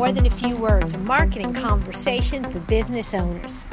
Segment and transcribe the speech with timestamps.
[0.00, 3.66] more than a few words, a marketing conversation for business owners.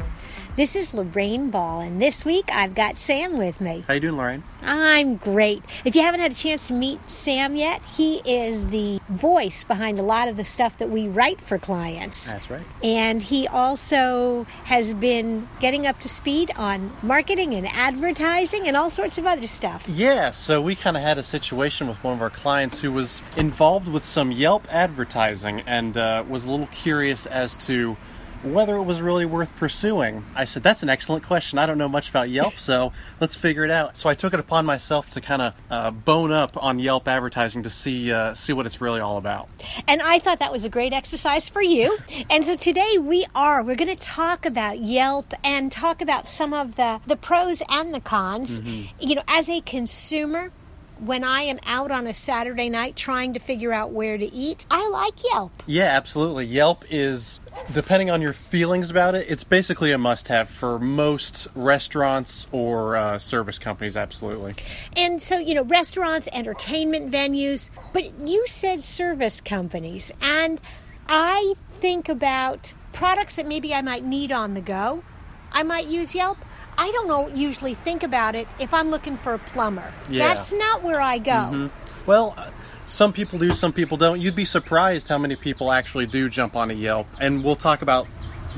[0.58, 3.84] This is Lorraine Ball, and this week I've got Sam with me.
[3.86, 4.42] How you doing, Lorraine?
[4.60, 5.62] I'm great.
[5.84, 10.00] If you haven't had a chance to meet Sam yet, he is the voice behind
[10.00, 12.32] a lot of the stuff that we write for clients.
[12.32, 12.64] That's right.
[12.82, 18.90] And he also has been getting up to speed on marketing and advertising and all
[18.90, 19.88] sorts of other stuff.
[19.88, 23.22] Yeah, so we kind of had a situation with one of our clients who was
[23.36, 27.96] involved with some Yelp advertising and uh, was a little curious as to
[28.42, 30.24] whether it was really worth pursuing.
[30.34, 31.58] I said, That's an excellent question.
[31.58, 33.96] I don't know much about Yelp, so let's figure it out.
[33.96, 37.62] So I took it upon myself to kind of uh, bone up on Yelp advertising
[37.64, 39.48] to see, uh, see what it's really all about.
[39.86, 41.98] And I thought that was a great exercise for you.
[42.30, 46.52] And so today we are, we're going to talk about Yelp and talk about some
[46.52, 48.60] of the, the pros and the cons.
[48.60, 49.08] Mm-hmm.
[49.08, 50.52] You know, as a consumer,
[51.00, 54.66] when I am out on a Saturday night trying to figure out where to eat,
[54.70, 55.62] I like Yelp.
[55.66, 56.46] Yeah, absolutely.
[56.46, 57.40] Yelp is,
[57.72, 62.96] depending on your feelings about it, it's basically a must have for most restaurants or
[62.96, 64.54] uh, service companies, absolutely.
[64.96, 70.12] And so, you know, restaurants, entertainment venues, but you said service companies.
[70.20, 70.60] And
[71.08, 75.02] I think about products that maybe I might need on the go.
[75.52, 76.38] I might use Yelp.
[76.76, 79.92] I don't know usually think about it if I'm looking for a plumber.
[80.08, 80.32] Yeah.
[80.32, 81.30] That's not where I go.
[81.32, 82.06] Mm-hmm.
[82.06, 82.50] Well, uh,
[82.84, 84.20] some people do, some people don't.
[84.20, 87.82] You'd be surprised how many people actually do jump on a Yelp, and we'll talk
[87.82, 88.06] about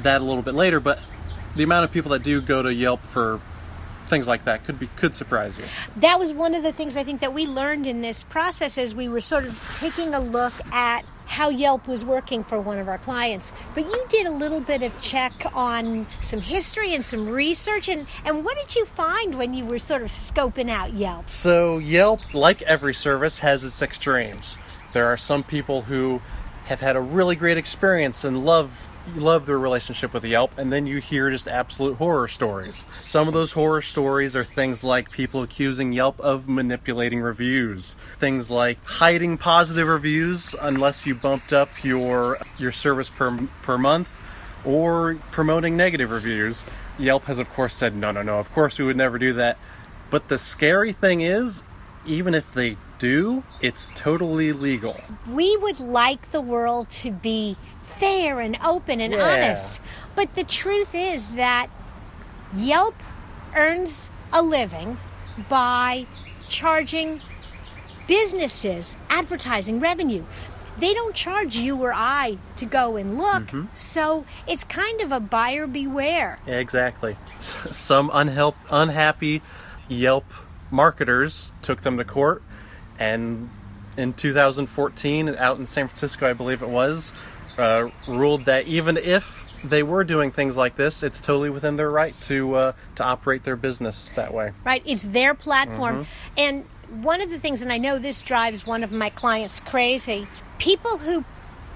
[0.02, 0.80] that a little bit later.
[0.80, 1.00] But
[1.56, 3.41] the amount of people that do go to Yelp for
[4.06, 5.64] things like that could be could surprise you.
[5.96, 8.94] That was one of the things I think that we learned in this process as
[8.94, 12.89] we were sort of taking a look at how Yelp was working for one of
[12.89, 13.53] our clients.
[13.73, 18.09] But you did a little bit of check on some history and some research and,
[18.25, 21.31] and what did you find when you were sort of scoping out Yelp?
[21.31, 24.58] So Yelp, like every service, has its extremes.
[24.92, 26.20] There are some people who
[26.64, 30.86] have had a really great experience and love love their relationship with Yelp, and then
[30.86, 32.86] you hear just absolute horror stories.
[32.98, 38.51] Some of those horror stories are things like people accusing Yelp of manipulating reviews, things
[38.51, 44.08] like hiding positive reviews unless you bumped up your your service per per month,
[44.64, 46.64] or promoting negative reviews.
[46.98, 48.39] Yelp has, of course, said no, no, no.
[48.39, 49.58] Of course, we would never do that.
[50.11, 51.62] But the scary thing is,
[52.05, 55.00] even if they do, it's totally legal.
[55.28, 59.22] We would like the world to be fair and open and yeah.
[59.22, 59.80] honest.
[60.14, 61.68] But the truth is that
[62.55, 63.02] Yelp
[63.56, 64.98] earns a living
[65.48, 66.06] by
[66.48, 67.20] charging
[68.06, 70.24] businesses advertising revenue.
[70.78, 73.67] They don't charge you or I to go and look, mm-hmm.
[73.72, 76.38] so it's kind of a buyer beware.
[76.46, 77.17] Exactly.
[77.38, 79.42] Some unhelp, unhappy
[79.88, 80.24] Yelp
[80.70, 82.42] marketers took them to court,
[83.00, 83.50] and
[83.96, 87.12] in 2014, out in San Francisco, I believe it was,
[87.58, 91.90] uh, ruled that even if they were doing things like this, it's totally within their
[91.90, 94.52] right to uh, to operate their business that way.
[94.64, 96.38] Right, it's their platform, mm-hmm.
[96.38, 96.64] and
[97.02, 100.27] one of the things, and I know this drives one of my clients crazy.
[100.58, 101.24] People who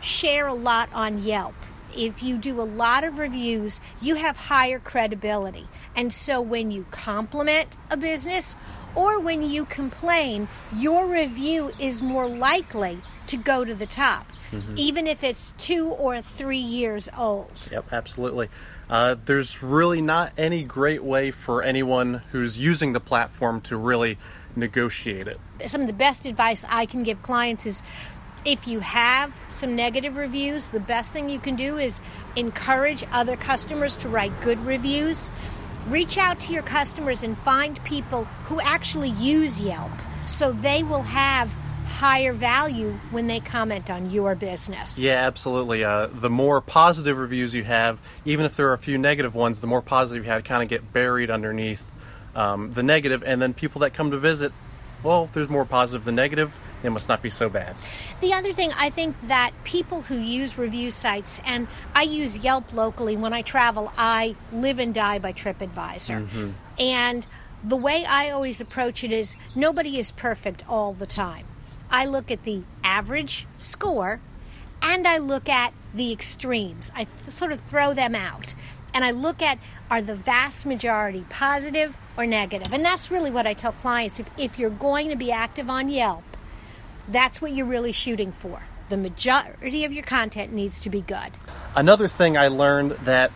[0.00, 1.54] share a lot on Yelp.
[1.96, 5.68] If you do a lot of reviews, you have higher credibility.
[5.94, 8.56] And so when you compliment a business
[8.94, 14.74] or when you complain, your review is more likely to go to the top mm-hmm.
[14.76, 17.68] even if it's two or three years old.
[17.70, 18.48] Yep, absolutely.
[18.88, 24.18] Uh, there's really not any great way for anyone who's using the platform to really
[24.56, 25.40] negotiate it.
[25.66, 27.82] Some of the best advice I can give clients is
[28.44, 32.00] if you have some negative reviews, the best thing you can do is
[32.36, 35.30] encourage other customers to write good reviews.
[35.88, 39.90] Reach out to your customers and find people who actually use Yelp
[40.24, 41.54] so they will have
[41.86, 44.98] higher value when they comment on your business.
[44.98, 45.84] Yeah, absolutely.
[45.84, 49.60] Uh, the more positive reviews you have, even if there are a few negative ones,
[49.60, 51.84] the more positive you have kind of get buried underneath
[52.34, 54.52] um, the negative, and then people that come to visit,
[55.02, 56.54] well, there's more positive than negative.
[56.84, 57.74] It must not be so bad.
[58.20, 62.72] The other thing, I think that people who use review sites, and I use Yelp
[62.72, 66.28] locally when I travel, I live and die by TripAdvisor.
[66.28, 66.50] Mm-hmm.
[66.78, 67.26] And
[67.64, 71.46] the way I always approach it is nobody is perfect all the time.
[71.90, 74.20] I look at the average score
[74.82, 76.92] and I look at the extremes.
[76.94, 78.54] I th- sort of throw them out.
[78.92, 79.58] And I look at
[79.90, 82.72] are the vast majority positive or negative?
[82.72, 84.20] And that's really what I tell clients.
[84.20, 86.33] If, if you're going to be active on Yelp,
[87.08, 88.62] that's what you're really shooting for.
[88.88, 91.32] The majority of your content needs to be good.
[91.74, 93.32] Another thing I learned that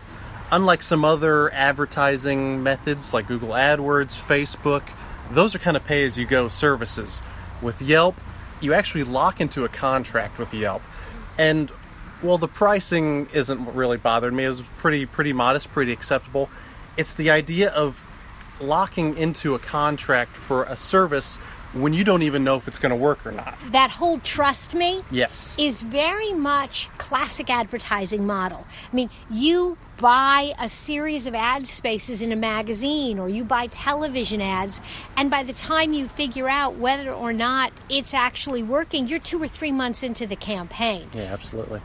[0.51, 4.83] unlike some other advertising methods like Google AdWords, Facebook,
[5.31, 7.21] those are kind of pay as you go services.
[7.61, 8.17] With Yelp,
[8.61, 10.83] you actually lock into a contract with Yelp.
[11.37, 11.71] And
[12.23, 14.45] Well, the pricing isn't what really bothered me.
[14.45, 16.51] It was pretty pretty modest, pretty acceptable.
[16.97, 18.05] It's the idea of
[18.61, 21.39] locking into a contract for a service
[21.73, 23.57] when you don't even know if it's going to work or not.
[23.73, 25.55] That whole trust me Yes.
[25.59, 28.67] is very much classic advertising model.
[28.91, 33.67] I mean, you buy a series of ad spaces in a magazine or you buy
[33.67, 34.81] television ads
[35.17, 39.43] and by the time you figure out whether or not it's actually working, you're 2
[39.43, 41.09] or 3 months into the campaign.
[41.13, 41.81] Yeah, absolutely.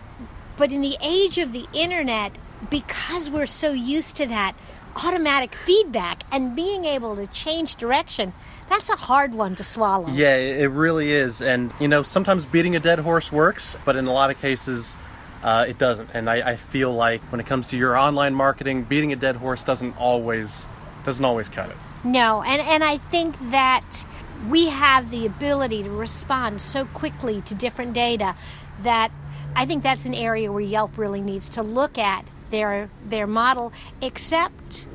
[0.58, 2.32] But in the age of the internet,
[2.70, 4.56] because we're so used to that
[4.96, 8.34] automatic feedback and being able to change direction,
[8.70, 10.10] that's a hard one to swallow.
[10.10, 11.42] Yeah, it really is.
[11.42, 14.98] And, you know, sometimes beating a dead horse works, but in a lot of cases,
[15.44, 16.10] uh, it doesn't.
[16.14, 19.36] And I, I feel like when it comes to your online marketing, beating a dead
[19.36, 20.68] horse doesn't always
[21.06, 21.76] doesn't always cut it.
[22.06, 24.06] No, and, and I think that
[24.50, 28.36] we have the ability to respond so quickly to different data
[28.84, 29.12] that
[29.56, 33.74] I think that's an area where Yelp really needs to look at their their model,
[34.02, 34.88] except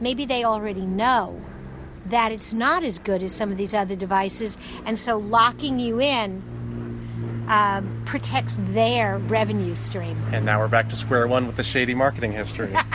[0.00, 1.42] maybe they already know
[2.06, 4.56] that it's not as good as some of these other devices,
[4.86, 10.16] and so locking you in um, protects their revenue stream.
[10.32, 12.74] And now we're back to square one with the shady marketing history.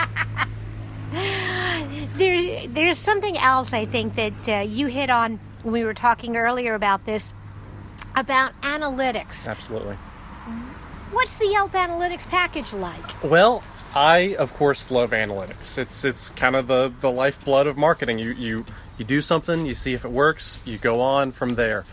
[2.14, 6.36] There, there's something else I think that uh, you hit on when we were talking
[6.36, 7.32] earlier about this
[8.14, 9.48] about analytics.
[9.48, 9.96] Absolutely.
[11.12, 13.24] What's the Yelp Analytics package like?
[13.24, 13.64] Well,
[13.94, 15.76] I of course love analytics.
[15.78, 18.18] It's it's kind of the the lifeblood of marketing.
[18.18, 18.64] You you
[18.98, 21.84] you do something, you see if it works, you go on from there.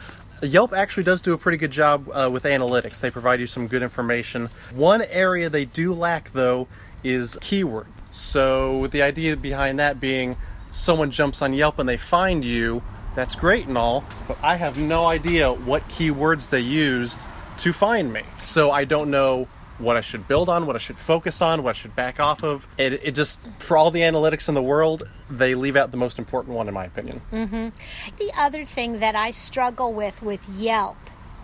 [0.44, 3.00] Yelp actually does do a pretty good job uh, with analytics.
[3.00, 4.50] They provide you some good information.
[4.76, 6.68] One area they do lack though
[7.04, 7.88] is keyword.
[8.12, 10.38] So the idea behind that being
[10.70, 12.84] someone jumps on Yelp and they find you,
[13.16, 17.26] that's great and all, but I have no idea what keywords they used
[17.58, 18.22] to find me.
[18.38, 19.48] So I don't know
[19.80, 22.44] what I should build on, what I should focus on, what I should back off
[22.44, 22.68] of.
[22.78, 26.18] It, it just, for all the analytics in the world, they leave out the most
[26.18, 27.22] important one, in my opinion.
[27.32, 27.70] Mm-hmm.
[28.18, 30.98] The other thing that I struggle with with Yelp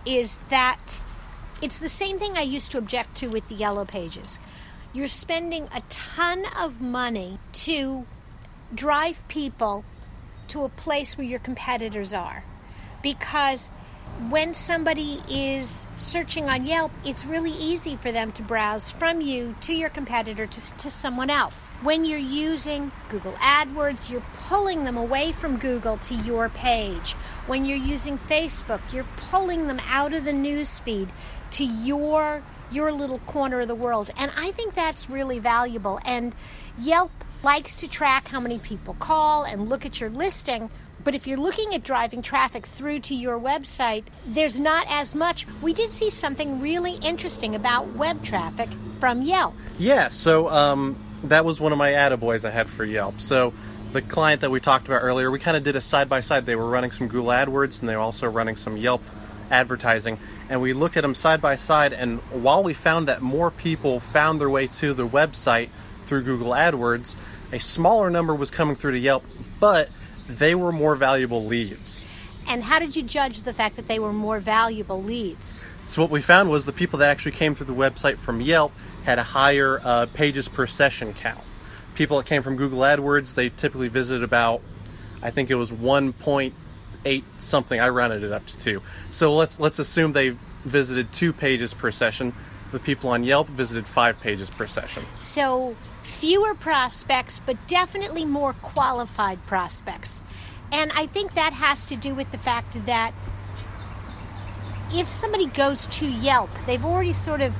[0.06, 1.00] is that
[1.62, 4.40] it's the same thing I used to object to with the Yellow Pages.
[4.92, 8.06] You're spending a ton of money to
[8.74, 9.86] drive people
[10.50, 12.44] to a place where your competitors are.
[13.02, 13.72] Because
[14.30, 19.56] when somebody is searching on Yelp, it's really easy for them to browse from you
[19.62, 21.70] to your competitor to, to someone else.
[21.82, 27.14] When you're using Google AdWords, you're pulling them away from Google to your page.
[27.48, 31.10] When you're using Facebook, you're pulling them out of the news feed
[31.52, 34.10] to your your little corner of the world.
[34.18, 36.00] And I think that's really valuable.
[36.06, 36.34] And
[36.80, 37.12] Yelp
[37.44, 40.72] likes to track how many people call and look at your listing.
[41.04, 45.46] But if you're looking at driving traffic through to your website, there's not as much.
[45.62, 48.70] We did see something really interesting about web traffic
[49.00, 49.54] from Yelp.
[49.78, 53.20] Yeah, so um, that was one of my attaboys I had for Yelp.
[53.20, 53.54] So
[53.92, 56.46] the client that we talked about earlier, we kind of did a side by side.
[56.46, 59.04] They were running some Google AdWords and they were also running some Yelp
[59.52, 60.18] advertising.
[60.50, 61.94] And we looked at them side by side.
[61.94, 65.70] And while we found that more people found their way to the website
[66.08, 67.16] through Google AdWords,
[67.52, 69.24] a smaller number was coming through to Yelp,
[69.60, 69.90] but
[70.38, 72.04] they were more valuable leads.
[72.48, 75.64] And how did you judge the fact that they were more valuable leads?
[75.88, 78.72] So what we found was the people that actually came through the website from Yelp
[79.04, 81.44] had a higher uh, pages per session count.
[81.96, 84.62] People that came from Google AdWords, they typically visited about,
[85.22, 87.80] I think it was 1.8 something.
[87.80, 88.82] I rounded it up to two.
[89.10, 90.36] So let's let's assume they
[90.66, 92.34] visited two pages per session.
[92.74, 95.06] The people on Yelp visited five pages per session.
[95.20, 100.24] So fewer prospects, but definitely more qualified prospects.
[100.72, 103.14] And I think that has to do with the fact that
[104.92, 107.54] if somebody goes to Yelp, they've already sort of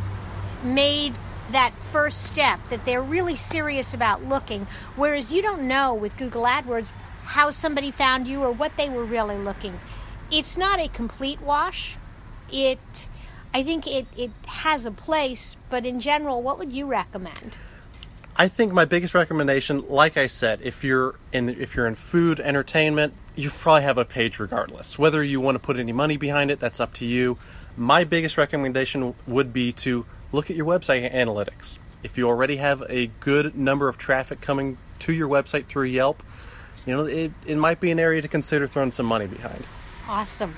[0.64, 1.14] made
[1.52, 4.66] that first step that they're really serious about looking.
[4.96, 6.90] Whereas you don't know with Google AdWords
[7.24, 9.80] how somebody found you or what they were really looking.
[10.32, 11.98] It's not a complete wash.
[12.52, 13.08] It
[13.54, 17.58] I think it, it has a place, but in general, what would you recommend?
[18.36, 22.40] I think my biggest recommendation, like I said, if you're in if you're in food
[22.40, 24.98] entertainment, you probably have a page regardless.
[24.98, 27.38] Whether you want to put any money behind it, that's up to you.
[27.78, 31.78] My biggest recommendation would be to look at your website analytics.
[32.02, 36.24] If you already have a good number of traffic coming to your website through Yelp,
[36.88, 39.64] you know it, it might be an area to consider throwing some money behind.
[40.08, 40.56] Awesome.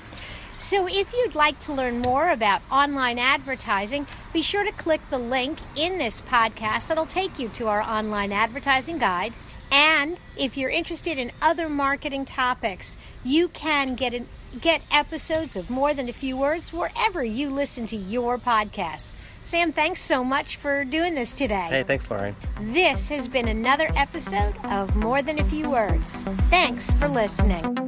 [0.58, 5.18] So, if you'd like to learn more about online advertising, be sure to click the
[5.18, 9.34] link in this podcast that'll take you to our online advertising guide.
[9.70, 14.28] And if you're interested in other marketing topics, you can get an
[14.60, 19.12] get episodes of More Than a Few Words wherever you listen to your podcasts.
[19.44, 21.68] Sam, thanks so much for doing this today.
[21.68, 22.34] Hey, thanks, Lorraine.
[22.60, 26.24] This has been another episode of More Than a Few Words.
[26.48, 27.85] Thanks for listening.